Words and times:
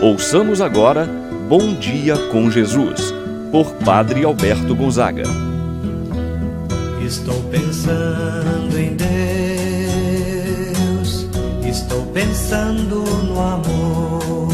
Ouçamos 0.00 0.60
agora 0.60 1.06
Bom 1.48 1.74
Dia 1.74 2.16
com 2.30 2.50
Jesus, 2.50 3.14
por 3.50 3.72
Padre 3.76 4.24
Alberto 4.24 4.74
Gonzaga. 4.74 5.22
Estou 7.02 7.42
pensando 7.44 8.78
em 8.78 8.94
Deus, 8.94 9.16
estou 11.66 12.04
pensando 12.12 13.04
no 13.24 13.40
amor, 13.40 14.48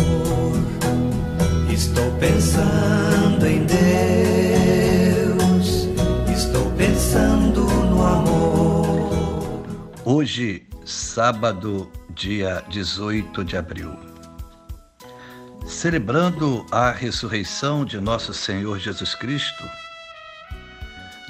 estou 1.73 2.09
pensando 2.21 3.45
em 3.45 3.65
Deus, 3.65 4.79
estou 6.33 6.71
pensando 6.77 7.63
no 7.91 8.01
amor. 8.07 9.65
Hoje, 10.05 10.63
sábado, 10.85 11.91
dia 12.15 12.63
18 12.69 13.45
de 13.45 13.57
abril 13.57 14.12
celebrando 15.83 16.65
a 16.71 16.93
ressurreição 16.93 17.85
de 17.85 18.01
nosso 18.01 18.33
Senhor 18.33 18.79
Jesus 18.79 19.17
Cristo, 19.17 19.69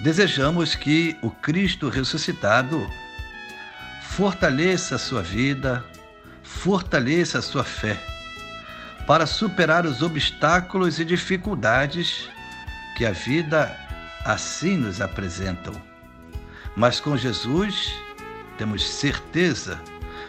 desejamos 0.00 0.74
que 0.74 1.16
o 1.22 1.30
Cristo 1.30 1.88
ressuscitado 1.88 2.86
fortaleça 4.10 4.96
a 4.96 4.98
sua 4.98 5.22
vida, 5.22 5.82
fortaleça 6.42 7.38
a 7.38 7.42
sua 7.42 7.64
fé, 7.64 7.98
para 9.06 9.24
superar 9.24 9.86
os 9.86 10.02
obstáculos 10.02 11.00
e 11.00 11.04
dificuldades 11.06 12.28
que 12.94 13.06
a 13.06 13.10
vida 13.12 13.74
assim 14.22 14.76
nos 14.76 15.00
apresentam. 15.00 15.72
Mas 16.76 17.00
com 17.00 17.16
Jesus 17.16 17.90
temos 18.58 18.86
certeza 18.86 19.80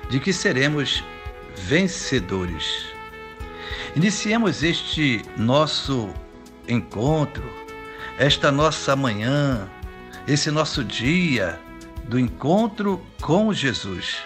de 0.10 0.18
que 0.22 0.32
seremos 0.32 1.04
vencedores. 1.58 2.93
Iniciemos 3.96 4.64
este 4.64 5.22
nosso 5.38 6.12
encontro, 6.68 7.44
esta 8.18 8.52
nossa 8.52 8.96
manhã, 8.96 9.70
esse 10.28 10.50
nosso 10.50 10.84
dia 10.84 11.60
do 12.06 12.20
encontro 12.20 13.00
com 13.22 13.54
Jesus, 13.54 14.18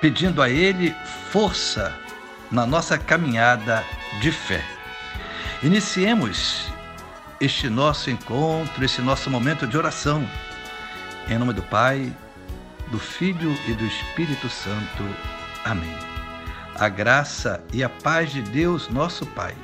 pedindo 0.00 0.40
a 0.40 0.48
Ele 0.48 0.94
força 1.32 1.98
na 2.48 2.64
nossa 2.64 2.96
caminhada 2.96 3.84
de 4.20 4.30
fé. 4.30 4.64
Iniciemos 5.60 6.68
este 7.40 7.68
nosso 7.68 8.08
encontro, 8.08 8.84
esse 8.84 9.02
nosso 9.02 9.28
momento 9.30 9.66
de 9.66 9.76
oração, 9.76 10.24
em 11.28 11.36
nome 11.36 11.54
do 11.54 11.62
Pai, 11.62 12.12
do 12.92 13.00
Filho 13.00 13.52
e 13.66 13.72
do 13.72 13.84
Espírito 13.84 14.48
Santo. 14.48 15.02
Amém 15.64 16.13
a 16.76 16.88
graça 16.88 17.62
e 17.72 17.84
a 17.84 17.88
paz 17.88 18.32
de 18.32 18.42
Deus, 18.42 18.88
nosso 18.88 19.24
Pai, 19.26 19.54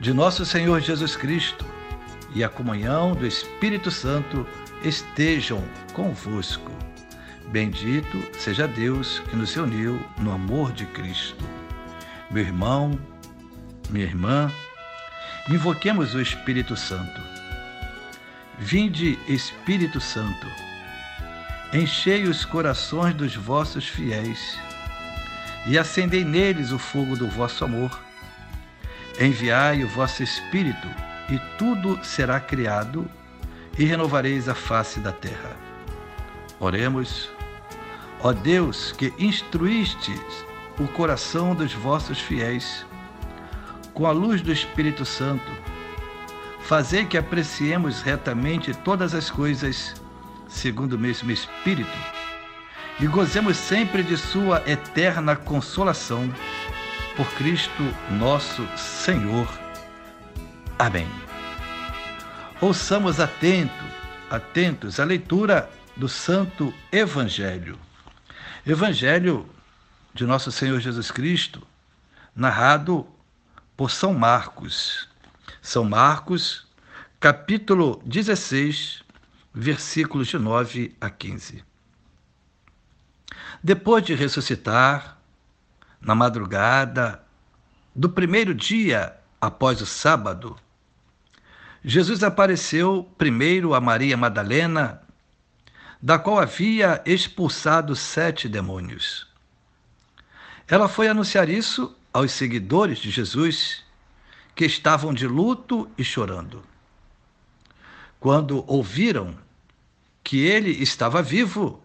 de 0.00 0.12
nosso 0.12 0.44
Senhor 0.44 0.80
Jesus 0.80 1.16
Cristo 1.16 1.64
e 2.34 2.44
a 2.44 2.48
comunhão 2.48 3.12
do 3.14 3.26
Espírito 3.26 3.90
Santo 3.90 4.46
estejam 4.84 5.62
convosco. 5.94 6.70
Bendito 7.48 8.22
seja 8.38 8.68
Deus 8.68 9.20
que 9.30 9.36
nos 9.36 9.56
uniu 9.56 10.00
no 10.18 10.32
amor 10.32 10.72
de 10.72 10.86
Cristo. 10.86 11.44
Meu 12.30 12.44
irmão, 12.44 12.98
minha 13.90 14.04
irmã, 14.04 14.50
invoquemos 15.48 16.14
o 16.14 16.20
Espírito 16.20 16.76
Santo. 16.76 17.20
Vinde, 18.58 19.18
Espírito 19.28 20.00
Santo, 20.00 20.46
enchei 21.72 22.24
os 22.24 22.44
corações 22.44 23.14
dos 23.14 23.34
vossos 23.34 23.86
fiéis 23.88 24.58
e 25.66 25.76
acendei 25.76 26.24
neles 26.24 26.70
o 26.70 26.78
fogo 26.78 27.16
do 27.16 27.28
vosso 27.28 27.64
amor. 27.64 27.98
Enviai 29.20 29.82
o 29.82 29.88
vosso 29.88 30.22
Espírito, 30.22 30.88
e 31.28 31.38
tudo 31.58 31.98
será 32.04 32.38
criado, 32.38 33.10
e 33.76 33.84
renovareis 33.84 34.48
a 34.48 34.54
face 34.54 35.00
da 35.00 35.12
terra. 35.12 35.56
Oremos. 36.60 37.28
Ó 38.20 38.32
Deus, 38.32 38.92
que 38.92 39.12
instruístes 39.18 40.20
o 40.78 40.86
coração 40.88 41.54
dos 41.54 41.72
vossos 41.72 42.20
fiéis, 42.20 42.86
com 43.92 44.06
a 44.06 44.12
luz 44.12 44.40
do 44.40 44.52
Espírito 44.52 45.04
Santo, 45.04 45.50
fazei 46.60 47.04
que 47.04 47.18
apreciemos 47.18 48.02
retamente 48.02 48.72
todas 48.72 49.14
as 49.14 49.30
coisas, 49.30 49.94
segundo 50.48 50.94
o 50.94 50.98
mesmo 50.98 51.30
Espírito 51.30 52.15
e 52.98 53.06
gozemos 53.06 53.56
sempre 53.56 54.02
de 54.02 54.16
Sua 54.16 54.62
eterna 54.66 55.36
consolação. 55.36 56.32
Por 57.16 57.26
Cristo 57.34 57.82
nosso 58.10 58.66
Senhor. 58.76 59.48
Amém. 60.78 61.08
Ouçamos 62.60 63.20
atento, 63.20 63.84
atentos 64.30 65.00
à 65.00 65.04
leitura 65.04 65.70
do 65.96 66.08
Santo 66.08 66.72
Evangelho. 66.92 67.78
Evangelho 68.66 69.48
de 70.12 70.26
nosso 70.26 70.50
Senhor 70.52 70.80
Jesus 70.80 71.10
Cristo, 71.10 71.66
narrado 72.34 73.06
por 73.76 73.90
São 73.90 74.12
Marcos. 74.12 75.08
São 75.62 75.84
Marcos, 75.84 76.66
capítulo 77.20 78.02
16, 78.04 79.02
versículos 79.54 80.28
de 80.28 80.38
9 80.38 80.94
a 81.00 81.08
15. 81.08 81.64
Depois 83.62 84.04
de 84.04 84.14
ressuscitar, 84.14 85.18
na 86.00 86.14
madrugada 86.14 87.22
do 87.94 88.08
primeiro 88.08 88.54
dia 88.54 89.16
após 89.40 89.80
o 89.80 89.86
sábado, 89.86 90.56
Jesus 91.84 92.22
apareceu 92.22 93.08
primeiro 93.16 93.74
a 93.74 93.80
Maria 93.80 94.16
Madalena, 94.16 95.02
da 96.00 96.18
qual 96.18 96.38
havia 96.38 97.02
expulsado 97.06 97.94
sete 97.96 98.48
demônios. 98.48 99.26
Ela 100.68 100.88
foi 100.88 101.08
anunciar 101.08 101.48
isso 101.48 101.96
aos 102.12 102.32
seguidores 102.32 102.98
de 102.98 103.10
Jesus, 103.10 103.84
que 104.54 104.64
estavam 104.64 105.12
de 105.14 105.26
luto 105.26 105.88
e 105.96 106.02
chorando. 106.02 106.64
Quando 108.18 108.64
ouviram 108.66 109.36
que 110.24 110.44
ele 110.44 110.70
estava 110.70 111.22
vivo, 111.22 111.82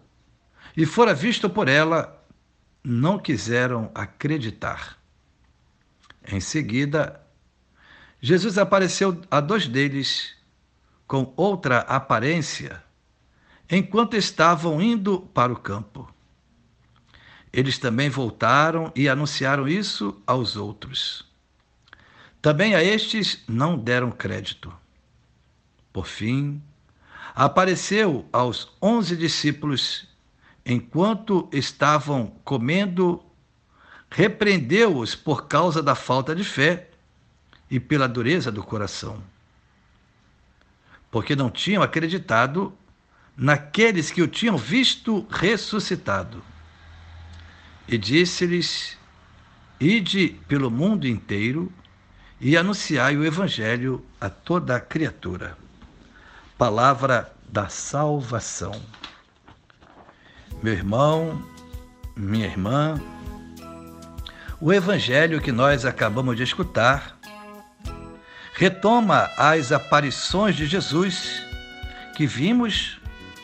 e 0.76 0.86
fora 0.86 1.14
visto 1.14 1.48
por 1.50 1.68
ela, 1.68 2.22
não 2.82 3.18
quiseram 3.18 3.90
acreditar. 3.94 4.98
Em 6.26 6.40
seguida, 6.40 7.20
Jesus 8.20 8.56
apareceu 8.58 9.20
a 9.30 9.40
dois 9.40 9.66
deles 9.66 10.34
com 11.06 11.32
outra 11.36 11.80
aparência, 11.80 12.82
enquanto 13.70 14.16
estavam 14.16 14.80
indo 14.80 15.20
para 15.20 15.52
o 15.52 15.56
campo. 15.56 16.12
Eles 17.52 17.78
também 17.78 18.08
voltaram 18.08 18.90
e 18.96 19.08
anunciaram 19.08 19.68
isso 19.68 20.22
aos 20.26 20.56
outros. 20.56 21.30
Também 22.40 22.74
a 22.74 22.82
estes 22.82 23.42
não 23.46 23.78
deram 23.78 24.10
crédito. 24.10 24.72
Por 25.92 26.06
fim, 26.06 26.62
apareceu 27.34 28.26
aos 28.32 28.74
onze 28.80 29.16
discípulos 29.16 30.08
enquanto 30.64 31.48
estavam 31.52 32.26
comendo, 32.44 33.22
repreendeu-os 34.10 35.14
por 35.14 35.46
causa 35.46 35.82
da 35.82 35.94
falta 35.94 36.34
de 36.34 36.44
fé 36.44 36.88
e 37.70 37.80
pela 37.80 38.08
dureza 38.08 38.50
do 38.50 38.62
coração. 38.62 39.22
Porque 41.10 41.36
não 41.36 41.50
tinham 41.50 41.82
acreditado 41.82 42.72
naqueles 43.36 44.10
que 44.10 44.22
o 44.22 44.28
tinham 44.28 44.56
visto 44.56 45.26
ressuscitado. 45.30 46.42
E 47.88 47.98
disse-lhes: 47.98 48.96
Ide 49.80 50.40
pelo 50.46 50.70
mundo 50.70 51.06
inteiro 51.06 51.70
e 52.40 52.56
anunciai 52.56 53.16
o 53.16 53.24
Evangelho 53.24 54.04
a 54.20 54.30
toda 54.30 54.76
a 54.76 54.80
criatura. 54.80 55.56
Palavra 56.56 57.34
da 57.48 57.68
salvação 57.68 58.80
meu 60.62 60.72
irmão, 60.72 61.42
minha 62.14 62.46
irmã, 62.46 63.00
o 64.60 64.72
evangelho 64.72 65.40
que 65.40 65.50
nós 65.50 65.84
acabamos 65.84 66.36
de 66.36 66.44
escutar 66.44 67.18
retoma 68.54 69.28
as 69.36 69.72
aparições 69.72 70.54
de 70.54 70.66
Jesus 70.66 71.42
que 72.16 72.28
vimos 72.28 73.00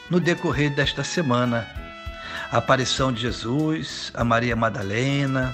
no 0.08 0.20
decorrer 0.20 0.72
desta 0.72 1.02
semana. 1.02 1.66
A 2.52 2.58
aparição 2.58 3.12
de 3.12 3.22
Jesus 3.22 4.12
a 4.14 4.22
Maria 4.22 4.54
Madalena, 4.54 5.52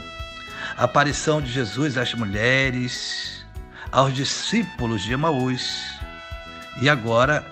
a 0.77 0.85
aparição 0.85 1.41
de 1.41 1.51
Jesus 1.51 1.97
às 1.97 2.13
mulheres, 2.13 3.47
aos 3.91 4.13
discípulos 4.13 5.03
de 5.03 5.15
Emaús. 5.15 5.83
E 6.83 6.91
agora, 6.91 7.43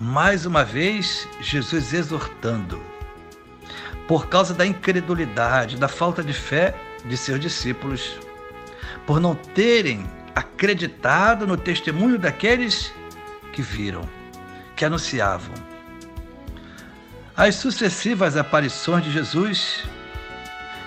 mais 0.00 0.46
uma 0.46 0.64
vez, 0.64 1.28
Jesus 1.42 1.92
exortando 1.92 2.93
por 4.06 4.28
causa 4.28 4.52
da 4.52 4.66
incredulidade, 4.66 5.76
da 5.76 5.88
falta 5.88 6.22
de 6.22 6.32
fé 6.32 6.74
de 7.04 7.16
seus 7.16 7.40
discípulos. 7.40 8.18
por 9.06 9.20
não 9.20 9.34
terem 9.34 10.06
acreditado 10.34 11.46
no 11.46 11.58
testemunho 11.58 12.18
daqueles 12.18 12.90
que 13.52 13.60
viram, 13.60 14.08
que 14.74 14.84
anunciavam. 14.84 15.54
As 17.36 17.56
sucessivas 17.56 18.36
aparições 18.36 19.04
de 19.04 19.12
Jesus 19.12 19.84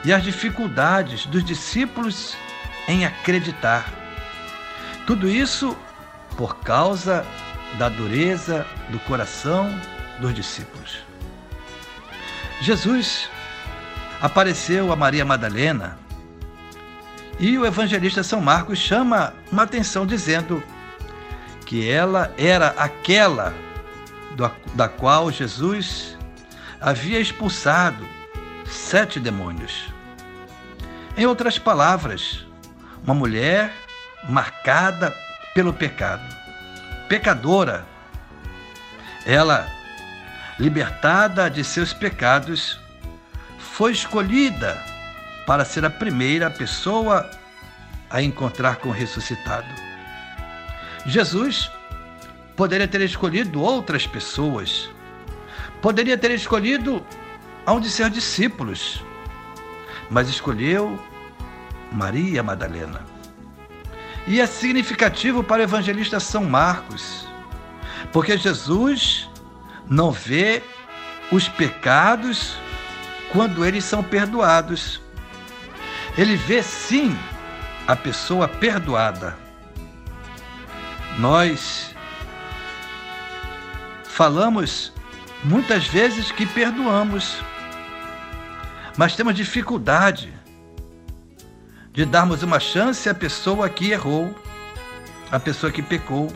e 0.03 0.11
as 0.11 0.23
dificuldades 0.23 1.25
dos 1.27 1.43
discípulos 1.43 2.35
em 2.87 3.05
acreditar. 3.05 3.91
Tudo 5.05 5.29
isso 5.29 5.77
por 6.35 6.57
causa 6.59 7.25
da 7.77 7.89
dureza 7.89 8.65
do 8.89 8.99
coração 9.01 9.69
dos 10.19 10.33
discípulos. 10.33 11.06
Jesus 12.61 13.29
apareceu 14.21 14.91
a 14.91 14.95
Maria 14.95 15.23
Madalena 15.23 15.97
e 17.39 17.57
o 17.57 17.65
evangelista 17.65 18.23
São 18.23 18.41
Marcos 18.41 18.79
chama 18.79 19.33
uma 19.51 19.63
atenção 19.63 20.05
dizendo 20.05 20.63
que 21.65 21.87
ela 21.87 22.33
era 22.37 22.69
aquela 22.69 23.53
da 24.75 24.87
qual 24.87 25.31
Jesus 25.31 26.17
havia 26.79 27.19
expulsado 27.19 28.07
sete 28.65 29.19
demônios. 29.19 29.91
Em 31.17 31.25
outras 31.25 31.57
palavras, 31.57 32.45
uma 33.03 33.13
mulher 33.13 33.73
marcada 34.29 35.15
pelo 35.53 35.73
pecado, 35.73 36.23
pecadora. 37.09 37.85
Ela, 39.25 39.67
libertada 40.59 41.49
de 41.49 41.63
seus 41.63 41.93
pecados, 41.93 42.79
foi 43.57 43.91
escolhida 43.91 44.77
para 45.45 45.63
ser 45.63 45.85
a 45.85 45.89
primeira 45.89 46.49
pessoa 46.49 47.29
a 48.09 48.21
encontrar 48.21 48.77
com 48.77 48.89
o 48.89 48.91
ressuscitado. 48.91 49.67
Jesus 51.05 51.71
poderia 52.55 52.87
ter 52.87 53.01
escolhido 53.01 53.61
outras 53.61 54.07
pessoas, 54.07 54.89
poderia 55.81 56.17
ter 56.17 56.31
escolhido 56.31 57.05
a 57.65 57.73
um 57.73 57.79
de 57.79 57.89
seus 57.89 58.11
discípulos, 58.11 59.03
mas 60.09 60.27
escolheu 60.27 60.99
Maria 61.91 62.41
Madalena. 62.41 63.01
E 64.25 64.41
é 64.41 64.45
significativo 64.45 65.43
para 65.43 65.61
o 65.61 65.63
evangelista 65.63 66.19
São 66.19 66.43
Marcos, 66.43 67.27
porque 68.11 68.37
Jesus 68.37 69.26
não 69.89 70.11
vê 70.11 70.61
os 71.31 71.47
pecados 71.47 72.55
quando 73.31 73.65
eles 73.65 73.83
são 73.83 74.03
perdoados. 74.03 75.01
Ele 76.17 76.35
vê 76.35 76.63
sim 76.63 77.17
a 77.87 77.95
pessoa 77.95 78.47
perdoada. 78.47 79.37
Nós 81.17 81.95
falamos 84.03 84.91
muitas 85.43 85.87
vezes 85.87 86.31
que 86.31 86.45
perdoamos, 86.45 87.37
mas 88.97 89.15
temos 89.15 89.35
dificuldade 89.35 90.33
de 91.93 92.05
darmos 92.05 92.43
uma 92.43 92.59
chance 92.59 93.09
à 93.09 93.13
pessoa 93.13 93.69
que 93.69 93.91
errou, 93.91 94.35
à 95.31 95.39
pessoa 95.39 95.71
que 95.71 95.81
pecou. 95.81 96.31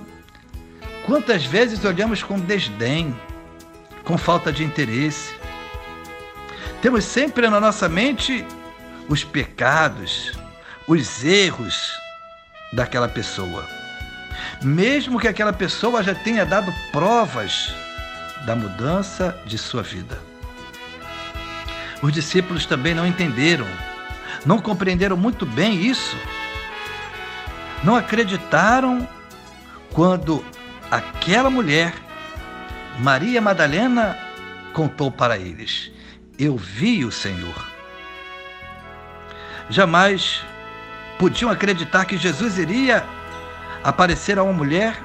Quantas 1.06 1.46
vezes 1.46 1.84
olhamos 1.84 2.24
com 2.24 2.40
desdém, 2.40 3.16
com 4.04 4.18
falta 4.18 4.52
de 4.52 4.64
interesse? 4.64 5.34
Temos 6.82 7.06
sempre 7.06 7.48
na 7.50 7.60
nossa 7.60 7.88
mente 7.88 8.46
os 9.08 9.24
pecados, 9.24 10.32
os 10.88 11.24
erros 11.24 11.92
daquela 12.74 13.08
pessoa. 13.08 13.68
Mesmo 14.62 15.20
que 15.20 15.28
aquela 15.28 15.54
pessoa 15.54 16.04
já 16.04 16.16
tenha 16.16 16.46
dado 16.46 16.74
provas 16.92 17.74
da 18.46 18.56
mudança 18.56 19.38
de 19.46 19.58
sua 19.58 19.84
vida. 19.84 20.20
Os 22.02 22.12
discípulos 22.12 22.66
também 22.66 22.96
não 22.96 23.06
entenderam 23.06 23.68
não 24.46 24.60
compreenderam 24.60 25.16
muito 25.16 25.46
bem 25.46 25.82
isso. 25.86 26.16
Não 27.84 27.96
acreditaram 27.96 29.08
quando 29.94 30.44
aquela 30.90 31.50
mulher, 31.50 31.94
Maria 33.00 33.42
Madalena, 33.42 34.18
contou 34.74 35.12
para 35.12 35.38
eles: 35.38 35.92
Eu 36.38 36.58
vi 36.58 37.04
o 37.06 37.12
Senhor. 37.12 37.56
Jamais 39.70 40.44
podiam 41.18 41.50
acreditar 41.50 42.06
que 42.06 42.18
Jesus 42.18 42.58
iria 42.58 43.06
aparecer 43.84 44.38
a 44.38 44.44
uma 44.44 44.54
mulher 44.54 45.02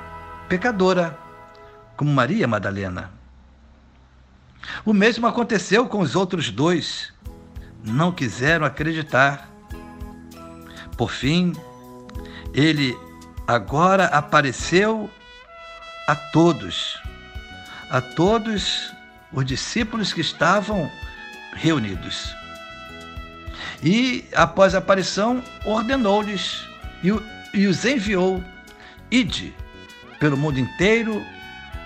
pecadora, 0.48 1.16
como 1.96 2.10
Maria 2.10 2.48
Madalena. 2.48 3.10
O 4.84 4.92
mesmo 4.92 5.26
aconteceu 5.26 5.86
com 5.86 6.00
os 6.00 6.16
outros 6.16 6.50
dois 6.50 7.12
não 7.84 8.10
quiseram 8.10 8.66
acreditar. 8.66 9.48
Por 10.96 11.10
fim, 11.10 11.52
ele 12.52 12.98
agora 13.46 14.06
apareceu 14.06 15.08
a 16.08 16.16
todos, 16.16 17.00
a 17.90 18.00
todos 18.00 18.92
os 19.32 19.44
discípulos 19.44 20.12
que 20.12 20.20
estavam 20.20 20.90
reunidos. 21.54 22.34
E, 23.82 24.24
após 24.34 24.74
a 24.74 24.78
aparição, 24.78 25.42
ordenou-lhes 25.64 26.66
e, 27.02 27.08
e 27.58 27.66
os 27.66 27.84
enviou: 27.84 28.42
Ide 29.10 29.54
pelo 30.18 30.36
mundo 30.36 30.58
inteiro 30.58 31.24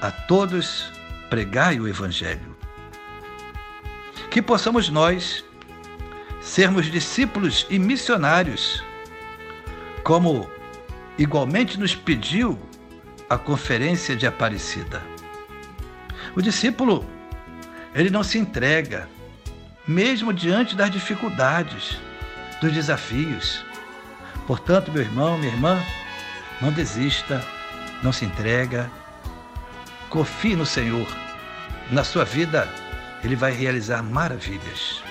a 0.01 0.11
todos 0.11 0.91
pregai 1.29 1.79
o 1.81 1.89
Evangelho. 1.89 2.57
Que 4.31 4.41
possamos 4.41 4.89
nós 4.89 5.45
sermos 6.41 6.87
discípulos 6.87 7.67
e 7.69 7.79
missionários, 7.79 8.83
como 10.03 10.49
igualmente 11.19 11.79
nos 11.79 11.95
pediu 11.95 12.59
a 13.29 13.37
conferência 13.37 14.17
de 14.17 14.27
Aparecida. 14.27 15.03
O 16.37 16.41
discípulo, 16.43 17.05
ele 17.95 18.11
não 18.11 18.23
se 18.23 18.39
entrega, 18.39 19.09
mesmo 19.87 20.33
diante 20.33 20.77
das 20.77 20.91
dificuldades, 20.91 21.99
dos 22.61 22.73
desafios. 22.73 23.65
Portanto, 24.47 24.93
meu 24.93 25.03
irmão, 25.03 25.39
minha 25.39 25.53
irmã, 25.53 25.83
não 26.61 26.71
desista, 26.71 27.45
não 28.03 28.13
se 28.13 28.25
entrega, 28.25 28.91
confie 30.09 30.55
no 30.55 30.67
Senhor. 30.67 31.07
Na 31.91 32.05
sua 32.05 32.25
vida, 32.25 32.69
Ele 33.25 33.35
vai 33.35 33.53
realizar 33.53 34.03
maravilhas. 34.03 35.03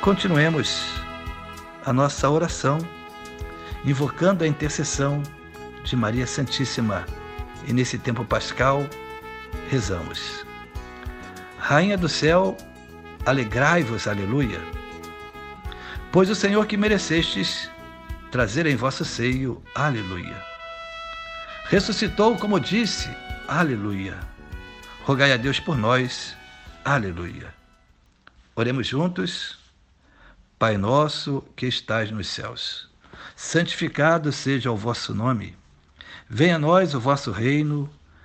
Continuemos 0.00 0.86
a 1.84 1.92
nossa 1.92 2.28
oração, 2.30 2.78
invocando 3.84 4.44
a 4.44 4.46
intercessão 4.46 5.22
de 5.82 5.96
Maria 5.96 6.26
Santíssima. 6.26 7.04
E 7.66 7.72
nesse 7.72 7.98
tempo 7.98 8.24
pascal, 8.24 8.86
rezamos. 9.68 10.44
Rainha 11.58 11.96
do 11.96 12.08
céu, 12.08 12.56
alegrai-vos, 13.24 14.06
aleluia. 14.06 14.60
Pois 16.12 16.30
o 16.30 16.34
Senhor 16.34 16.66
que 16.66 16.76
merecestes 16.76 17.70
trazer 18.30 18.66
em 18.66 18.76
vosso 18.76 19.04
seio, 19.04 19.62
aleluia. 19.74 20.36
Ressuscitou, 21.66 22.36
como 22.36 22.60
disse, 22.60 23.08
aleluia. 23.48 24.18
Rogai 25.04 25.32
a 25.32 25.36
Deus 25.36 25.58
por 25.58 25.76
nós, 25.76 26.36
aleluia. 26.84 27.54
Oremos 28.56 28.86
juntos. 28.86 29.58
Pai 30.58 30.78
nosso 30.78 31.44
que 31.56 31.66
estais 31.66 32.10
nos 32.10 32.28
céus, 32.28 32.88
santificado 33.34 34.30
seja 34.30 34.70
o 34.70 34.76
vosso 34.76 35.12
nome. 35.12 35.56
Venha 36.30 36.56
a 36.56 36.58
nós 36.58 36.94
o 36.94 37.00
vosso 37.00 37.32
reino, 37.32 37.90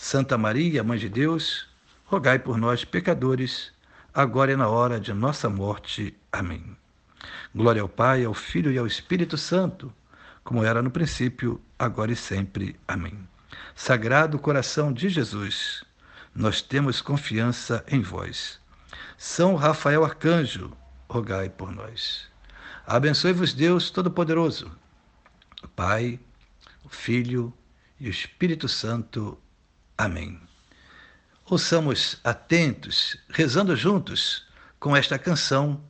Santa 0.00 0.38
Maria, 0.38 0.84
Mãe 0.84 0.96
de 0.96 1.08
Deus, 1.08 1.68
rogai 2.04 2.38
por 2.38 2.56
nós, 2.56 2.84
pecadores, 2.84 3.72
agora 4.14 4.52
e 4.52 4.56
na 4.56 4.68
hora 4.68 5.00
de 5.00 5.12
nossa 5.12 5.50
morte. 5.50 6.16
Amém. 6.30 6.76
Glória 7.52 7.82
ao 7.82 7.88
Pai, 7.88 8.24
ao 8.24 8.32
Filho 8.32 8.70
e 8.70 8.78
ao 8.78 8.86
Espírito 8.86 9.36
Santo, 9.36 9.92
como 10.44 10.62
era 10.62 10.80
no 10.80 10.88
princípio, 10.88 11.60
agora 11.76 12.12
e 12.12 12.16
sempre. 12.16 12.78
Amém. 12.86 13.18
Sagrado 13.74 14.38
coração 14.38 14.92
de 14.92 15.08
Jesus, 15.08 15.82
nós 16.32 16.62
temos 16.62 17.00
confiança 17.00 17.84
em 17.88 18.00
vós. 18.00 18.60
São 19.16 19.56
Rafael 19.56 20.04
Arcanjo, 20.04 20.70
rogai 21.08 21.50
por 21.50 21.72
nós. 21.72 22.28
Abençoe-vos 22.86 23.52
Deus 23.52 23.90
Todo-Poderoso, 23.90 24.70
o 25.60 25.66
Pai, 25.66 26.20
o 26.84 26.88
Filho 26.88 27.52
e 27.98 28.06
o 28.06 28.10
Espírito 28.10 28.68
Santo. 28.68 29.36
Amém. 29.98 30.40
Ouçamos 31.44 32.20
atentos, 32.22 33.18
rezando 33.28 33.74
juntos 33.74 34.46
com 34.78 34.96
esta 34.96 35.18
canção, 35.18 35.82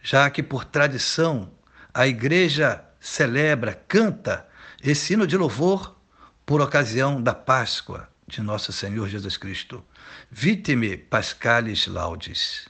já 0.00 0.30
que 0.30 0.44
por 0.44 0.64
tradição 0.64 1.52
a 1.92 2.06
Igreja 2.06 2.84
celebra, 3.00 3.74
canta 3.74 4.46
esse 4.80 5.14
hino 5.14 5.26
de 5.26 5.36
louvor 5.36 5.98
por 6.46 6.60
ocasião 6.60 7.20
da 7.20 7.34
Páscoa 7.34 8.08
de 8.28 8.40
Nosso 8.40 8.72
Senhor 8.72 9.08
Jesus 9.08 9.36
Cristo. 9.36 9.84
Vitime 10.30 10.96
Pascalis 10.96 11.88
Laudes. 11.88 12.68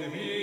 with 0.00 0.12
me. 0.12 0.35